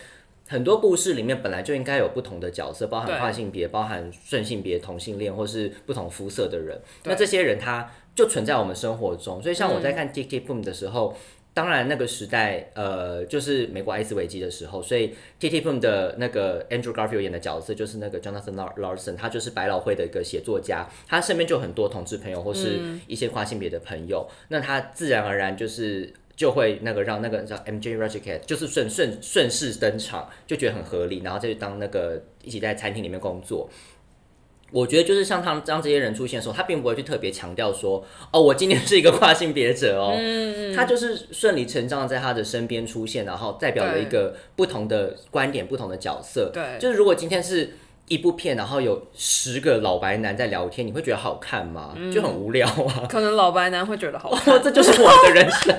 [0.47, 6.77] 很多故事里面本来就应该有不同的角色，包含跨性别、包含顺性别、同性恋，或是不同肤色的人。
[7.05, 11.15] 那这些人他就存在我们生活中，所以像我在看 Tick Boom 的时候，
[11.53, 15.09] 当然那个时代，呃，就是美国艾滋危机的时候，所以
[15.39, 26.13] Tick Tick Boom 的那个 Andrew Garfield 演的角色就是那个 Jonathan Lar- Larson，他就是百老汇的一个写作家，他身边就很多同志朋友或是一些跨性别的朋友，那他自然而然就是。
[26.33, 33.69] 就会那个让那个叫 MJ Rodriguez 就是顺顺顺势登场，就觉得很合理，然后再去当那个一起在餐厅里面工作。
[34.71, 40.17] 我觉得就是像他们当这些人出现的时候，他并不会去特别强调说，哦，我今天是一个跨性别者哦，
[40.75, 46.49] 他就是顺理成章的在他的身边出现，然后代表了一个不同的观点、不同的角色。
[46.53, 47.71] 对就是如果今天是
[48.07, 51.95] 一部片，然后有十个老白男在聊天，你会觉得好看吗？
[52.13, 53.05] 就很无聊啊。
[53.09, 54.55] 可能老白男会觉得好看。
[54.55, 55.75] 哦，这就是我的人生。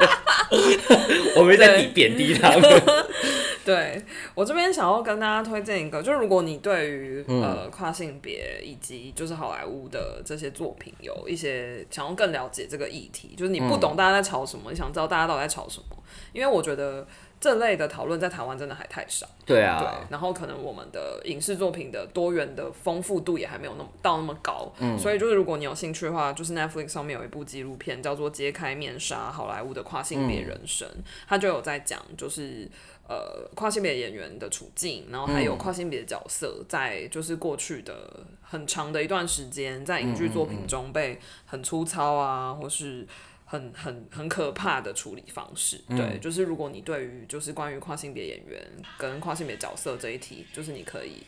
[1.36, 2.62] 我没在贬贬低他们。
[3.64, 4.02] 对
[4.34, 15.96] 我这边想要跟大家推荐一个，就是如果你对于、嗯呃跨性别以及就是好莱坞的这些作品有一些想要更了解这个议题，就是你不嗯懂大家在吵什么，你想知道大家到底在吵什么，
[16.32, 17.06] 因为我觉得
[17.42, 19.26] 这类的讨论在台湾真的还太少。
[19.44, 24.96] 对对啊，，然后可能我们的影视作品的多元的丰富度也还没有那么到那么高，嗯。
[24.96, 30.88] 所以就是如果你有兴趣的话，就是 Netflix 上面有一部纪录片叫做《揭开面纱：好莱坞的跨性别人生》，
[31.26, 32.70] 它就有在讲就是。
[33.08, 43.06] 呃，跨性别演员的处境，然后还有跨性别角色在就是过去的很长的一段时间，在影剧作品中被很粗糙啊，或是
[43.52, 45.78] 很很很可怕的处理方式。
[45.90, 51.22] 对，就是如果你对于就是关于跨性别演员跟跨性别角色这一题，就是你可以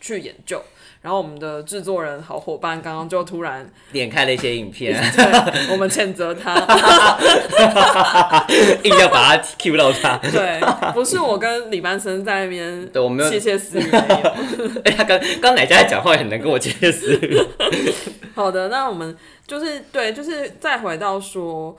[0.00, 0.62] 去研究。
[1.02, 6.52] 然后我们的制作人好伙伴刚刚就突然，点开了一些影片，对我们谴责他，
[8.82, 10.16] 硬要把它 cue 到他。
[10.32, 10.60] 对，
[10.92, 13.88] 不是我跟李班生在那边对我没有窃窃私语。
[14.84, 17.40] 哎、他刚刚哪家在讲话也很能跟我窃窃私语。
[18.34, 21.78] 好的，那我们就是对，就是再回到说，我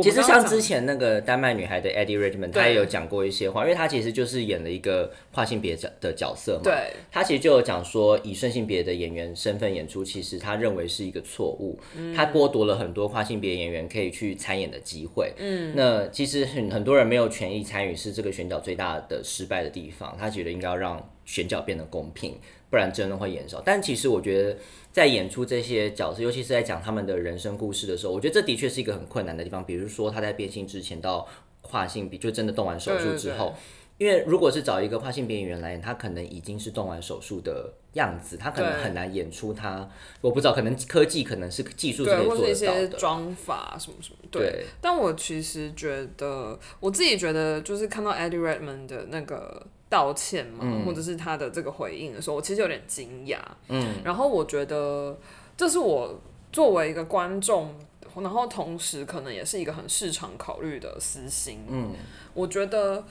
[0.00, 6.60] 其实像之前那个丹麦女孩的 Eddie Redmayne，他也有讲过一些话，因为他其实就是演了一个跨性别角的角色嘛。
[6.64, 15.30] 对他其实就有讲说，以顺性别的演员身份演出，其实他认为是一个错误，嗯他剥夺了很多跨性别演员可以去参演的机会。
[15.36, 20.16] 嗯，那其实很很多人没有权益参与，是这个选角最大的失败的地方。
[20.18, 23.58] 他觉得应该要让选角变得公平，不然真的会演少。
[23.64, 24.58] 但其实我觉得，
[24.92, 29.64] 在演出这些角色，尤其是在讲他们的人生故事的时候，我觉得这的确是一个很困难的地方。
[29.64, 31.26] 比如说他在变性之前到
[31.62, 33.54] 跨性别，就真的动完手术之后。
[34.02, 39.88] 因为如果是找一个跨性别演员来演，他可能已经是动完手术的样子，他可能很难演出他。
[40.20, 42.98] 我不知道，可能科技可能是技术是可对，以或是一些做得到的。
[42.98, 44.42] 妆法什么什么，对。
[44.50, 53.38] 对，但我其实觉得，我自己觉得，就是看到 Eddie Redmayne 的那个道歉嘛，嗯或者是他的这个回应的时候，我其实有点惊讶。
[53.68, 55.16] 嗯，然后我觉得
[55.56, 57.72] 这是我作为一个观众，
[58.16, 61.60] 然后同时可能也是一个很市场考虑的私心。
[61.68, 61.94] 嗯，
[62.34, 63.04] 我觉得。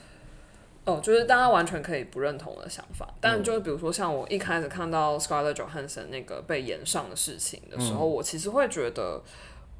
[0.84, 9.22] 哦，就是大家完全可以不认同我的想法，但就是比如说像我一开始看到 Scarlett Johansson 那个被延上的事情的时候，我其实会觉得，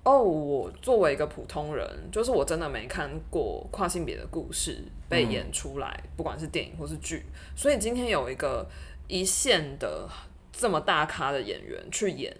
[0.05, 7.25] 哦，我作为一个普通人，就是我真的没看过跨性别的故事被演出来，不管是电影或是剧，
[7.57, 8.65] 所以今天有一个
[9.09, 10.09] 一线的
[10.53, 12.37] 这么大咖的演员去演。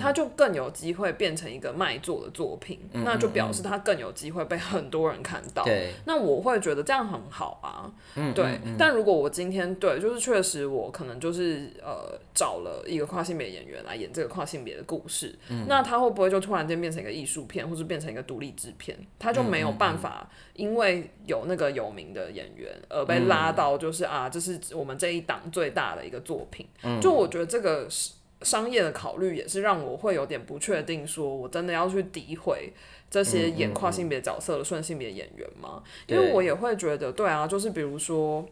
[0.00, 5.64] 他就更有机会变成一个卖座的作品，那就表示他更有机会被很多人看到。
[5.64, 7.90] 对，那我会觉得这样很好啊，
[8.34, 8.60] 对。
[8.78, 18.96] 但如果我今天对，就是确实我可能就是呃找了一个跨性别演员来演这个跨性别的故事，那他会不会就突然间变成一个艺术片，或是变成一个独立制片？
[19.18, 26.66] 他就没有办法因为有那个有名的演员而被拉到，就是啊，这是我们这一档最大的一个作品。
[27.00, 28.10] 就我觉得这个是。
[28.44, 32.72] 商业的考虑也是让我会有点不确定，说我真的要去诋毁
[33.10, 35.82] 这些嗯演跨性别角色的顺性别演员吗？
[36.06, 38.46] 因为我也会觉得，对啊，就是比如说。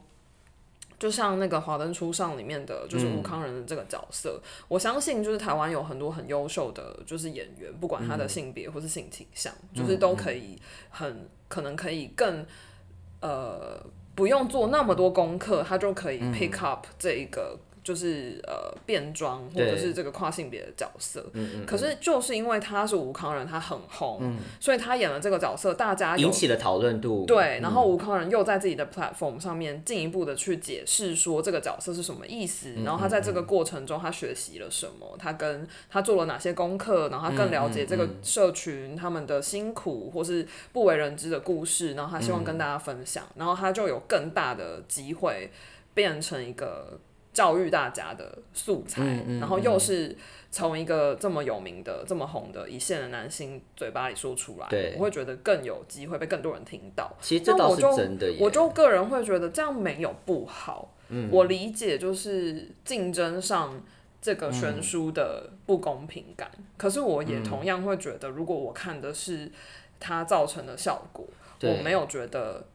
[0.98, 10.58] 就像那个《华灯初上》里面的，就是吴康仁的这个角色，我相信就是台湾有很多很优秀的，就是演员，不管他的性别或是性倾向，就是都可以
[10.90, 12.44] 很可能可以更
[13.22, 13.82] 呃
[14.14, 17.58] 不用做那么多功课，他就可以 pick up 这一个。
[17.82, 27.24] 就是呃变装或者是这个跨性别的角色，嗯可是就是因为他是吴康仁，他很红，所以他演了这个角色，大家引起了讨论度。
[27.26, 45.50] 对，然后吴康仁又在自己的 platform 上面进一步的去解释说这个角色是什么意思，然后他在这个过程中他学习了什么，他跟他做了哪些功课，然后他更了解这个社群他们的辛苦或是不为人知的故事，然后他希望跟大家分享，然后他就有更大的机会
[45.94, 46.98] 变成一个
[47.40, 49.02] 教育大家的素材，
[49.40, 50.16] 然后又是。
[50.52, 57.08] 从一个这么有名的、这么红的一线的男星嘴巴里说出来，我会觉得更有机会被更多人听到。
[57.20, 58.36] 其实这倒是那我就真的耶。
[58.40, 60.92] 我就个人会觉得这样没有不好。
[61.08, 63.80] 嗯我理解就是竞争上
[64.20, 69.48] 这个悬殊的不公平感，可是我嗯也同样会觉得，如果我看的是
[70.00, 71.24] 它造成的效果，
[71.60, 72.66] 对我没有觉得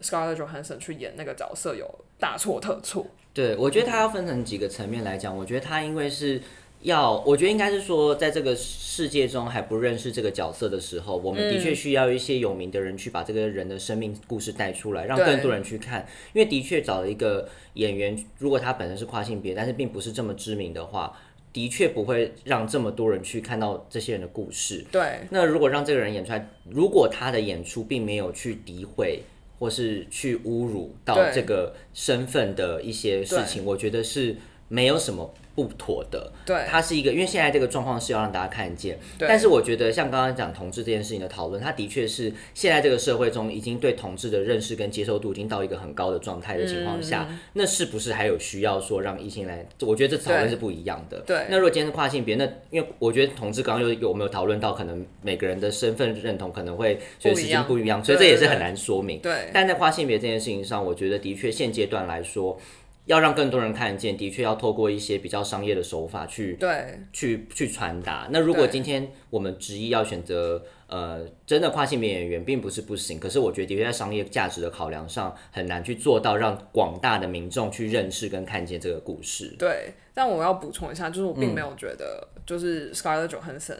[0.00, 1.86] Scarlett Johansson 去演那个角色有
[2.18, 3.06] 大错特错。
[3.32, 5.36] 对，我觉得它要分成几个层面来讲。
[5.36, 6.40] 我觉得它因为是
[6.82, 16.06] 要，我觉得应该是说，在这个世界中还不认识这个角色的时候，我们的嗯确需要一些有名的人去把这个人的生命故事带出来，让更多人去看。
[16.32, 21.16] 因为的确找了一个演员，如果他本身是跨性别，但是并不是这么知名的话，
[21.52, 24.84] 的确不会让这么多人去看到这些人的故事。
[24.90, 29.20] 对，那如果让这个人演出来，如果他的演出并没有去诋毁
[29.60, 34.36] 或是去侮辱到这个身份的一些事情，我觉得是
[34.68, 35.32] 没有什么
[35.64, 36.32] 不妥的。
[36.44, 49.66] 对它是一个，因为现在这个状况是要让大家看见，对但是我觉得像刚刚讲同志这件事情的讨论，它的确是现在这个社会中已经对同志的认识跟接受度已经到一个很高的状态的情况下，嗯那是不是还有需要说让异性来？
[49.80, 51.20] 我觉得这讨论是不一样的。
[51.26, 59.20] 对那如果今天是跨性别，那因为我觉得同志刚刚有有没有讨论到，可能每个人的身份认同可能会随着时间不一样，所以这也是很难说明。
[59.20, 62.58] 对但在跨性别这件事情上，我觉得的确现阶段来说，
[63.06, 68.28] 要让更多人看见，的确要透过一些比较商业的手法去对，去去传达。
[68.30, 79.56] 那如果今天我们执意要选择呃真的跨性别演员，并不是不行，可是我觉得的确在商业价值的考量上，很难去做到让广大的民众去认识跟看见这个故事。
[79.58, 83.76] 对，但我要补充一下，就是我嗯并没有觉得，就是 Scarlett Johansson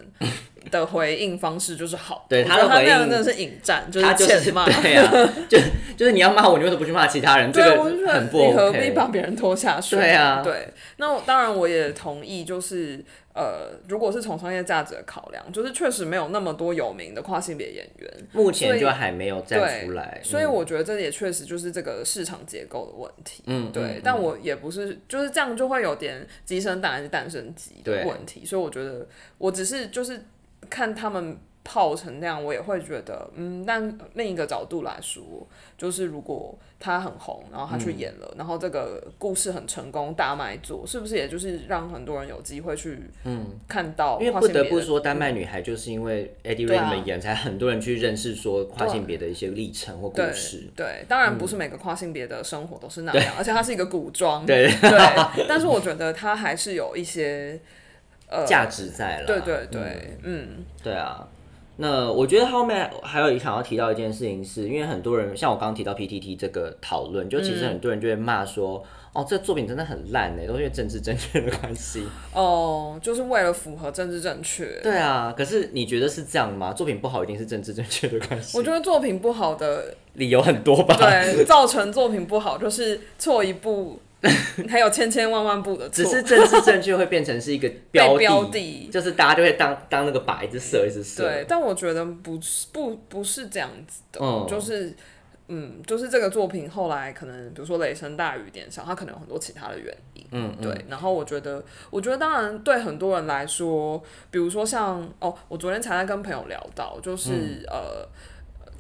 [0.71, 4.65] 的回应方式就是好，对他他的回应真的是引战，就是欠骂。
[4.81, 5.11] 对啊，
[5.49, 5.59] 就
[5.97, 7.51] 就是你要骂我，你为什么不去骂其他人？
[7.51, 8.91] 这对，个我就觉得很不你何必 OK。
[8.93, 9.99] 把别人拖下水？
[9.99, 10.69] 对啊对。
[10.99, 23.45] 那我当然我也同意，就是呃，如果是从商业价值的考量，就是确实没有那么多有名的跨性别演员，目前就还没有站对出来，所以嗯我觉得这也确实就是这个市场结构的问题。
[23.47, 28.45] 嗯对，嗯但我也不是就是这样，就会有点鸡生蛋还是蛋生鸡的问题。
[28.45, 29.07] 所以我觉得
[29.39, 30.21] 我只是就是
[30.69, 33.65] 看他们泡成那样，我也会觉得嗯。
[33.67, 35.23] 但另一个角度来说，
[35.77, 44.49] 就是如果他很红，然后他嗯去演了，然后这个故事很成功，大卖座，是不是也就是让很多人有机会去嗯看到因为不？
[44.49, 50.69] 得不说，丹麦女孩就是因为 Eddie 对啊 Redmayne 演，才很多人去认识说跨性别的一些历程或故对事。
[50.75, 57.61] 对，当然不是每个跨性别的生活都是那样，而且它是一个古装， 对对，但是我觉得它还是有一些
[58.29, 59.27] 呃价值在了。
[59.27, 61.29] 对对对，嗯，对啊。
[61.81, 72.05] 那我觉得后面还有一想要提到一件事情是，因为很多人像我刚刚提到 PTT 这个讨论，就其实很多人就会骂说，哦，这作品真的很烂呢，都是因为政治正确的关系。
[72.35, 74.67] 哦，就是为了符合政治正确。
[74.83, 76.73] 对啊，可是你觉得是这样吗？
[76.75, 78.59] 作品不好一定是政治正确的关系？
[78.59, 80.95] 我觉得作品不好的，理由很多吧。
[80.99, 83.99] 对，造成作品不好就是错一步，
[84.69, 91.23] 还有千千万万步的错，只是政治证据会变成是一个 标标的就是大家就会当当那个靶一直射一直射。
[91.23, 94.95] 对，但我觉得不是不不是这样子的，嗯就是
[95.49, 100.85] 嗯，就是这个作品后来可能比如说雷声大雨点小，它可能有很多其他的原因，嗯，嗯对。
[100.89, 108.09] 然后我觉得，我觉得当然对很多人来说，比如说像哦，我昨天才在跟朋友聊到，就是、嗯呃。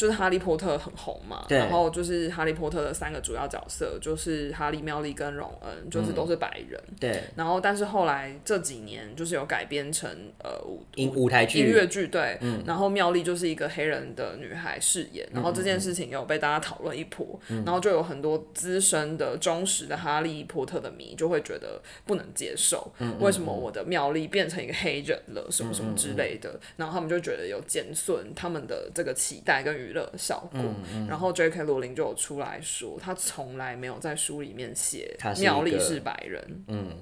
[0.00, 6.80] 就是哈利波特很红嘛，对然后就是哈利波特的三个主要角色就是哈利、妙丽跟荣恩，就是都是白人。
[6.98, 10.10] 对，然后，但是后来这几年就是有改编成
[10.42, 30.60] 呃舞音舞台剧音乐剧，对，然后妙丽就是一个黑人的女孩饰演，然后这件事情有被大家讨论一波，然后就有很多资深的忠实的哈利波特的迷就会觉得不能接受，为什么我的妙丽变成一个黑人了，什么什么之类的，然后他们就觉得有减损他们的这个期待跟娱乐效果，
[31.08, 31.64] 然后 J.K.
[31.64, 36.92] 罗琳就有出来说，他从来没有在书里面写妙丽是白人，嗯，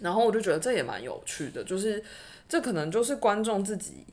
[0.00, 2.02] 然后我就觉得这也蛮有趣的，就是
[2.48, 4.04] 这可能就是观众自己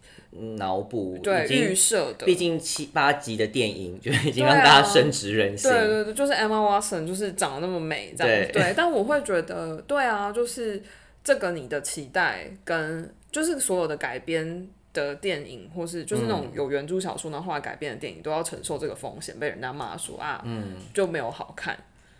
[0.57, 5.71] 脑补对预设的，毕竟七八集的电影就已经让大家深植人心。
[5.71, 10.81] 对对对，就是 Emma Watson 就是长得那么美这样，对对，但我会觉得，对啊，就是
[11.23, 14.69] 这个你的期待跟就是所有的改编。
[14.93, 20.45] 的电影，或是就是那种有原著小说然后后来改编的电影，都要承受这个风险，被人家骂说啊，
[20.93, 21.77] 就没有好看。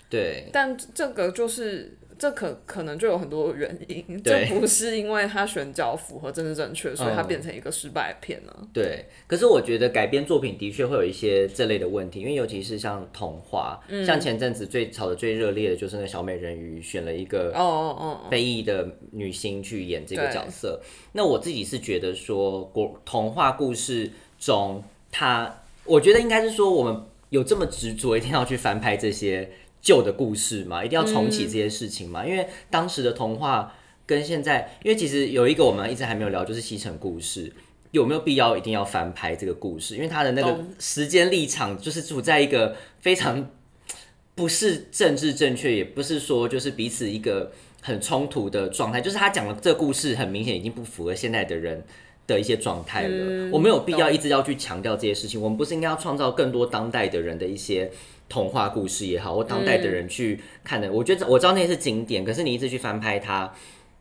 [0.09, 0.49] 对。
[0.51, 4.47] 但这个就是这可可能就有很多原因，对。
[4.47, 7.28] 这不是因为他选角符合政治正确，所以它嗯。
[7.28, 20.80] 变成一个失败片呢、对，可是我觉得改编作品的确会有一些这类的问题，因为尤其是像童话，嗯像前阵子最炒的最热烈的就是那个小美人鱼选了一个哦哦哦，非裔的女星去演这个角色。
[21.11, 24.09] 那我自己是觉得说，国童话故事
[24.39, 25.53] 中，它
[25.84, 29.49] 我觉得应该是说，我们有这么执着一定要去翻拍这些
[29.84, 32.25] 旧的故事嘛，一定要重启这些事情嘛？
[32.25, 33.75] 因为当时的童话
[34.07, 37.53] 跟现在，因为其实有一个我们一直还没有聊，就是西城故事。
[37.91, 39.93] 有没有必要一定要翻拍这个故事？
[39.95, 43.51] 因为他的那个时间立场就是处在一个非常
[44.34, 51.84] 不是政治正确，也不是说就是彼此一个很冲突的状态，就是他讲的这个故事很明显已经不符合现在的人
[52.25, 53.09] 的一些状态了。
[53.15, 57.91] 嗯我们有必要一直要去强调这些事情，我们不是应该要创造更多当代的人的一些
[58.34, 60.91] 童话故事也好，或当代的人去看的。
[60.91, 63.53] 我觉得我知道那些是经典，可是你一直去翻拍它，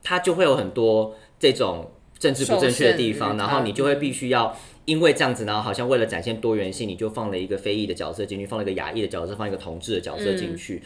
[0.03, 4.57] 它就会有很多这种政治不正确的地方，然后你就会必须要。
[4.85, 10.83] 因为这样子，然后好像为了展现多元性，你就放了一个非裔的角色进去，放了一个亚裔的角色，放一个同志的角色进去。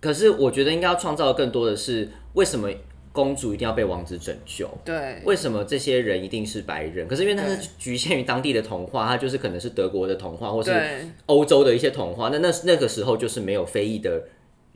[0.00, 2.68] 可是我觉得应该要创造更多的是，为什么
[3.12, 4.68] 公主一定要被王子拯救？
[4.84, 7.06] 对，为什么这些人一定是白人？
[7.06, 10.72] 可是因为它是局限于当地的童话，它就是可能是德国的童话，或是，
[11.26, 12.30] 欧洲的一些童话。
[12.30, 14.24] 那那那个时候就是没有非裔的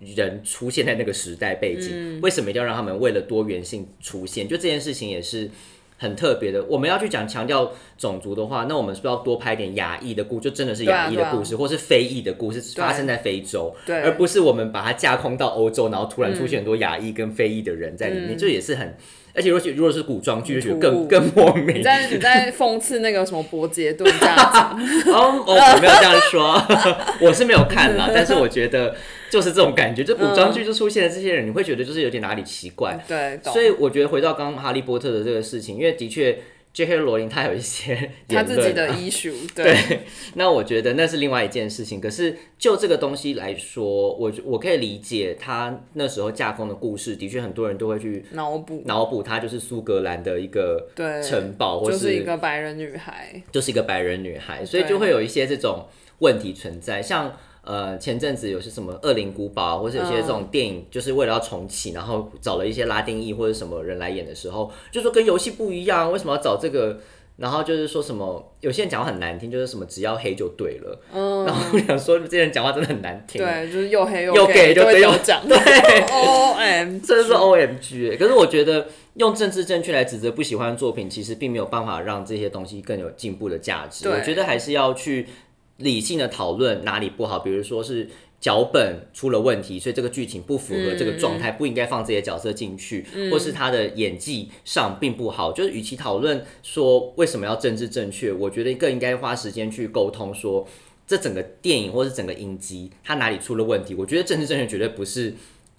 [0.01, 4.47] 人出现在那个时代背景，嗯为什么一定要让他们为了多元性出现？
[4.47, 5.51] 就这件事情也是。
[5.99, 14.03] 很特别的，我们要去讲强调种族的话，那我们是不是要多拍点亚裔的故，就真的是对啊亚裔的故事，或是非裔的故事，发生在非洲，对。
[14.03, 18.95] 而不是我们把它架空到欧洲，然后突然出现很多亚裔跟非裔的人在里面，这也是很，
[19.35, 21.79] 而且如果如果是古装剧，就更更莫名。
[21.79, 21.83] 你。
[21.83, 24.79] 在你在讽刺那个什么伯杰顿家长，
[25.13, 26.63] 哦，哦我没有这样说，
[27.23, 28.95] 我是没有看啦， 但是我觉得
[29.31, 32.99] 就是这种感觉，就古装剧就出现了这些人，你会觉得就是有点哪里奇怪。
[33.09, 36.39] 对，所以我觉得回到刚刚哈利波特的这个事情，因为的确
[36.73, 36.97] J.K.
[36.97, 40.01] 罗琳他有一些他自己的啊 issue，对 对，
[40.35, 41.99] 那我觉得那是另外一件事情。
[41.99, 55.87] 可是就这个东西来说，我我可以理解他那时候架空的故事，的确很多人都会去脑补，脑补他就是苏格兰的一个对，城堡，或就是一个白人女孩，就是一个白人女孩，所以就会有一些这种
[56.19, 57.35] 问题存在，像。
[57.67, 66.99] 呃，前阵子有些什么《恶灵古堡》啊，或者有些这种电影，就是为了要重启，然后找了一些拉丁裔或者什么人来演的时候，就说跟游戏不一样，为什么要找这个？
[67.37, 70.99] 然后就是说什么，有些人讲话很难听，就是什么只要黑就对了。
[71.13, 73.45] 嗯，然后我想说，这些人讲话真的很难听。
[73.45, 75.55] 对，就是又黑又 gay，gay 就对又讲， 对
[76.11, 78.87] ，O M，这是 O M G 欸可是我觉得
[79.17, 84.05] 用政治正确来指责不喜欢的作品，其实并没有办法让这些东西更有进步的价值。
[84.05, 85.27] 对我觉得还是要去
[85.79, 88.09] 理性的讨论哪里不好，比如说是。
[88.39, 95.51] 脚本出了问题，所以这个剧情不符合这个状态，不应该放这些角色进去，或是他的演技上并不好。
[95.53, 100.69] 就是与其讨论说为什么要政治正确，我觉得更应该花时间去沟通说
[101.07, 103.95] 这整个电影或是整个影集它哪里出了问题。
[103.95, 105.33] 我觉得政治正确绝对不是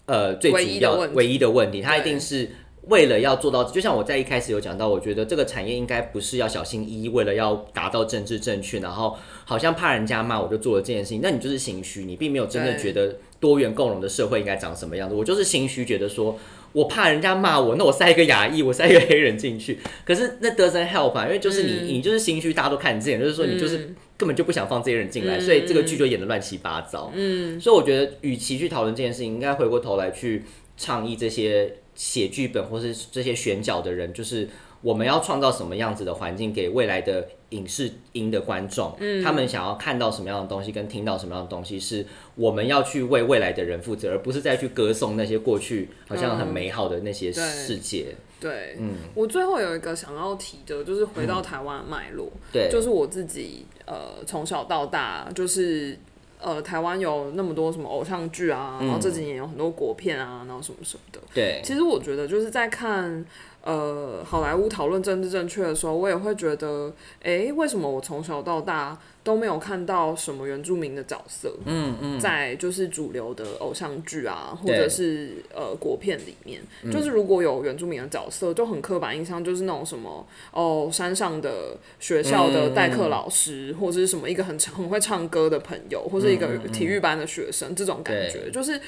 [0.08, 2.50] 呃最主要唯一的问题，它一定是
[2.88, 15.16] 为了要做到，就像我在一开始有讲到，我觉得这个产业应该不是要小心翼翼，为了要达到政治正确，然后好像怕人家骂我就做了这件事情，那你就是心虚，你并没有真的觉得多元共融的社会应该长什么样子。
[15.16, 16.38] 我就是心虚，觉得说
[16.74, 23.94] 我怕人家骂我，那我塞一个亚裔，我塞一个黑人进去， 可是那 doesn't help 啊，因为就是你、你就是心虚，大家都看见，就是说你就是。
[24.18, 27.12] 根本就不想放这些人进来，所以这个剧就演的乱七八糟。
[27.14, 30.42] 嗯，所以我觉得，与其去讨论这件事情，应该回过头来去
[30.76, 34.48] 倡议这些写剧本或是这些选角的人，就是
[34.82, 48.16] 我们要创造什么样子的环境给未来的影视音的观众，嗯他们想要看到什么样的东西，跟听到什么样的东西，是我们要去为未来的人负责，而不是再去歌颂那些过去好像很美好的那些世界。
[48.40, 55.98] 对，嗯，我最后有一个想要提的，就是回到台湾的脉络，对，就是我自己呃从小到大就是。
[56.40, 61.20] 呃，台湾有那么多什么偶像剧啊，然后这几年有很多国片啊，然后什么什么的。
[61.34, 63.26] 对，其实我觉得就是在看
[63.68, 66.90] 呃好莱坞讨论政治正确的时候，我也会觉得，
[67.24, 71.54] 诶，为什么我从小到大都没有看到什么原住民的角色？
[71.66, 88.80] 嗯嗯，在就是主流的偶像剧啊，或者是呃国片里面，就是如果有原住民的角色，就很刻板印象，就是那种什么哦山上的学校的代课老师，或者是什么一个很很会唱歌的朋友，或者一个体育班的学生，这种感觉，就是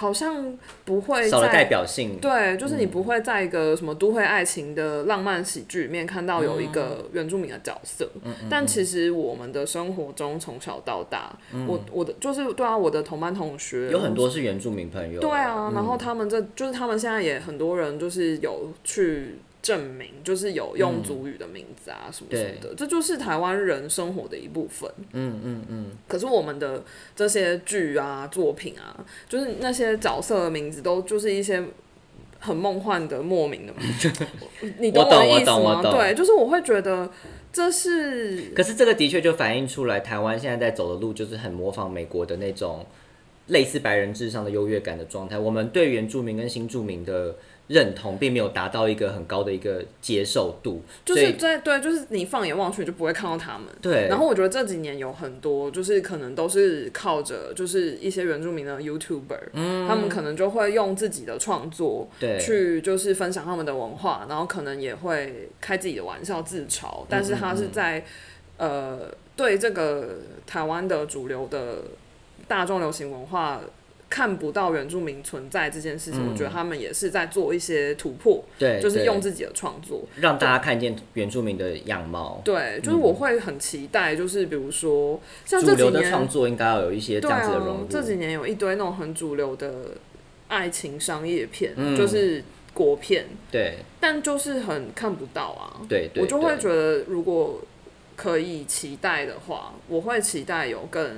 [0.00, 1.64] 好像不会少了代在。
[1.68, 2.18] 表性。
[2.18, 8.08] 对，就是你不会在一个什么都会爱情的浪漫喜剧里面看到有一嗯个原住民的角色，
[8.48, 11.30] 但其实我们的生活中从小到大，
[11.66, 15.20] 我我的就是对啊，我的同班同学嗯有很多是原住民朋友。
[15.20, 24.90] 对啊，然后嗯他们这就是他们现在也很多人就是有去证明，就是有用族语的名字啊什么什么的，这就是台湾人生活的一部分。
[25.12, 26.82] 嗯嗯嗯，可是我们的
[27.14, 31.62] 这些剧啊作品啊，就是那些角色的名字都就是一些。
[32.42, 34.10] 很梦幻的莫名的名字，
[34.80, 35.50] 你懂我懂的意思？
[35.50, 37.06] 吗对，就是我会觉得
[37.52, 42.86] 这是可是这个的确就反映出来，台湾现在在走的路就是很模仿美国的那种
[43.48, 45.38] 类似白人至上的优越感的状态。
[45.38, 47.36] 我们对原住民跟新住民的
[47.70, 53.68] 认同，并没有达到一个很高的一个接受度，就是在对，就是你放眼望去，就不会看到他们。
[53.80, 68.04] 对，然后我觉得这几年有很多，就是可能都是靠着就是一些原住民的 YouTuber，、他们可能就会用自己的创作嗯对去就是分享他们的文化，然后可能也会开自己的玩笑自嘲，但是他是在
[68.56, 69.02] 呃
[69.36, 71.84] 对这个台湾的主流的
[72.48, 73.60] 大众流行文化。
[74.10, 82.42] 看不到原住民存在这件事情，我觉得他们也是在做一些突破，对，就是用自己的创作，让大家看见原住民的样貌。
[82.44, 89.92] 对，就是我会很期待，就是比如说像这几主流的年，创作应该要有一些这样子的融入。，这几年有一堆那种很主流的
[90.48, 92.42] 爱情商业片，嗯就是
[92.74, 95.86] 国片，对但就是很看不到啊。
[95.88, 97.60] 对对，我就会对觉得，如果
[98.16, 101.16] 可以期待的话，我会期待有更。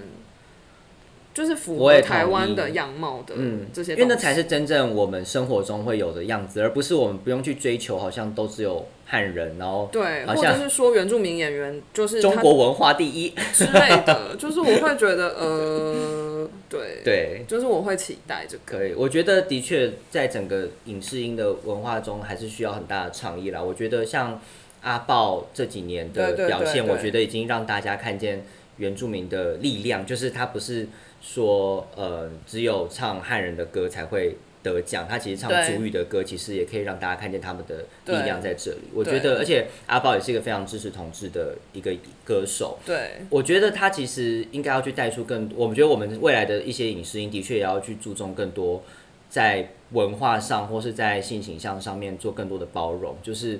[1.34, 13.34] 就是符合台湾的样貌的嗯，这些，因为那才是真正我们生活中会有的样子，而不是我们不用去追求，好像都只有汉人，然后对，或者是说原住民演员就是中国文化第一。
[13.52, 18.62] 之类的，就是我会觉得呃，对， 对，就是我会期待这个。
[18.64, 23.62] 可以，我觉得的确在整个影视音的文化中，还是需要很大的倡议啦。
[23.62, 24.40] 我觉得像
[24.82, 28.44] 阿豹这几年的表现，我觉得已经让大家看见
[28.78, 30.88] 原住民的力量，就是他不是
[31.22, 34.36] 说呃只有唱汉人的歌才会。
[34.64, 38.82] 得奖，他其实唱对族语的歌，其实也可以让大家看见他们的力量在这里。
[38.94, 41.92] 我觉得，而且阿豹也是一个非常支持同志的一个
[42.24, 48.80] 歌手，对，我觉得他其实应该要去带出更多，我们觉得我们未来的一些影视音的确也要去注重更多
[49.28, 53.58] 在文化上或是在性形象上面做更多的包容，就是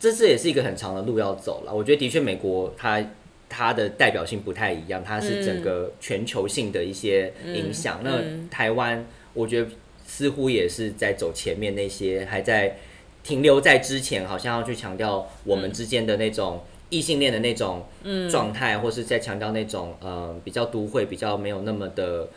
[0.00, 1.72] 这次也是一个很长的路要走了。
[1.72, 3.00] 我觉得的确美国它
[3.48, 8.00] 它的代表性不太一样，它是整个全球性的一些影响。
[8.02, 9.70] 那台湾我觉得
[10.06, 12.76] 似乎也是在走前面那些还在
[13.22, 17.86] 停留在之前，好像要去强调我们之间的那种异性恋的那种
[18.30, 22.28] 状态，或是在强调那种呃比较都会、比较没有那么的。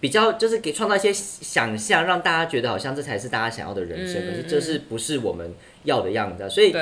[0.00, 5.54] 比较就是给创造一些想象，让大家觉得好像这才是大家想要的人生，嗯可是这是不是我们
[5.84, 6.48] 要的样子啊？
[6.48, 6.74] 所以，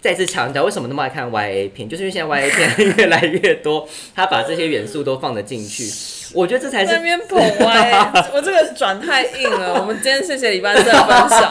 [0.00, 5.90] 再次强调，为什么那么爱看 YA 片，就是因为现在 YA 片 越来越多，他把这些元素都放得进去，
[6.32, 9.80] 我觉得这才是在那边捧歪， 我这个转太硬了。
[9.80, 11.48] 我们今天谢谢李班社的分享，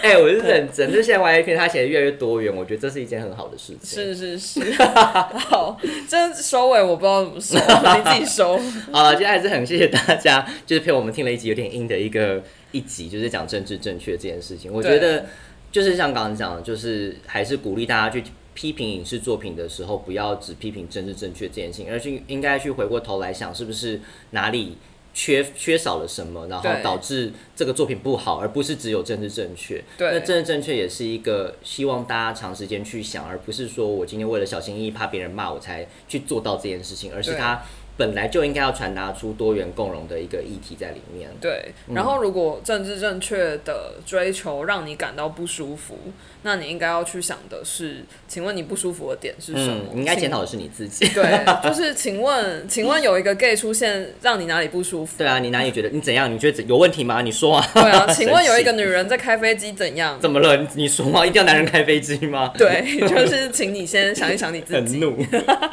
[0.00, 4.04] 哎、我是认真，就是现在 YA 片它写的越来越多元，我觉得这是一件很好的事情。
[4.04, 5.76] 是是是，好，
[6.08, 8.60] 这收尾我不知道怎么收，你自己收。
[8.92, 12.40] 好了，今天还是很谢谢大家，就是陪我们听了一集有点硬的一个
[12.70, 14.72] 一集，就是讲政治正确这件事情。
[14.72, 15.26] 我觉得
[15.72, 24.00] 就是像刚刚讲的，就是还是鼓励大家去批评影视作品的时候，不要只批评政治正确这件事情，而是应该去回过头来想，是不是
[24.30, 24.76] 哪里
[25.14, 29.82] 缺缺少了什么，然后导致这个作品不好，而不是只有政治正确。
[29.96, 37.62] 对那政治正确也是一个希望大家长时间去想，而不是说我今天为了小心翼翼怕别人骂我才去做到这件事情，而是对它。
[38.00, 41.28] 本来就应该要传达出多元共融的一个议题在里面。
[41.38, 45.98] 对，然后如果政治正确的追求让你感到不舒服，
[46.42, 49.82] 那你应该要去想的是，请问你不舒服的点是什么？
[49.92, 51.06] 嗯，你应该检讨的是你自己。
[51.08, 55.18] 对，就是请问，请问有一个 gay 出现，让你哪里不舒服？
[55.18, 56.32] 对啊，你哪里觉得你怎样？
[56.32, 57.20] 你觉得有问题吗？
[57.20, 57.70] 你说啊。
[57.74, 60.18] 对啊， 请问有一个女人在开飞机怎样？
[60.18, 60.66] 怎么了？
[60.74, 61.26] 你说吗？
[61.26, 62.50] 一定要男人开飞机吗？
[62.56, 64.80] 对，就是请你先想一想你自己。
[64.80, 65.18] 很怒，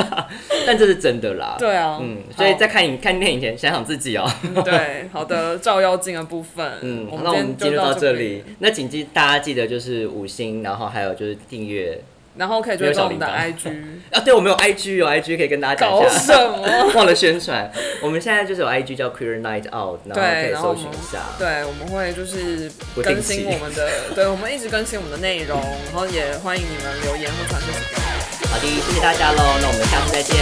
[0.67, 1.55] 但这是真的啦。
[1.57, 4.29] 对啊，嗯，所以在看影看电影前想想自己哦。
[4.63, 11.99] 对好的照妖镜的部分，嗯，我那我们进入到这里，，那请记大家记得就是五星，然后还有就是订阅
[12.37, 13.69] 然后可以追踪我们的 IG。
[14.13, 14.19] 啊。
[14.23, 16.91] 对，我们有 IG 有 IG 可以跟大家讲搞一什，么？
[16.93, 17.71] 忘了宣传。
[17.99, 21.23] 我们现在就是有 IG 叫 Queer Night Out，然后可，以搜寻一下。
[21.39, 22.69] 对，我们会就是
[23.01, 28.36] 更新我们的，对，我们一直更新我们的内容，然后也欢迎你们留言或传讯息给我们。
[28.49, 30.35] 好的，谢谢大家喽，那我们下次再见，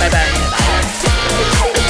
[0.00, 0.26] 拜拜。
[0.50, 1.83] 拜拜。